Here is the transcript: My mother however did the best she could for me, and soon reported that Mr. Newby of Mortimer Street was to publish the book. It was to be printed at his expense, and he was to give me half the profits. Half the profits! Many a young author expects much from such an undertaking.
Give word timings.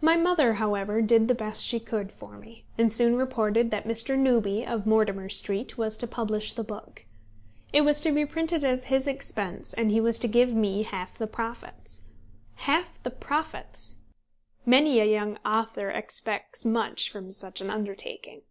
My 0.00 0.16
mother 0.16 0.54
however 0.54 1.00
did 1.00 1.28
the 1.28 1.34
best 1.36 1.64
she 1.64 1.78
could 1.78 2.10
for 2.10 2.36
me, 2.38 2.64
and 2.76 2.92
soon 2.92 3.14
reported 3.14 3.70
that 3.70 3.86
Mr. 3.86 4.18
Newby 4.18 4.66
of 4.66 4.84
Mortimer 4.84 5.28
Street 5.28 5.78
was 5.78 5.96
to 5.98 6.08
publish 6.08 6.52
the 6.54 6.64
book. 6.64 7.06
It 7.72 7.82
was 7.82 8.00
to 8.00 8.10
be 8.10 8.26
printed 8.26 8.64
at 8.64 8.82
his 8.82 9.06
expense, 9.06 9.72
and 9.72 9.92
he 9.92 10.00
was 10.00 10.18
to 10.18 10.26
give 10.26 10.54
me 10.54 10.82
half 10.82 11.18
the 11.18 11.28
profits. 11.28 12.02
Half 12.66 13.00
the 13.04 13.10
profits! 13.12 13.98
Many 14.66 14.98
a 14.98 15.04
young 15.04 15.38
author 15.46 15.90
expects 15.90 16.64
much 16.64 17.12
from 17.12 17.30
such 17.30 17.60
an 17.60 17.70
undertaking. 17.70 18.42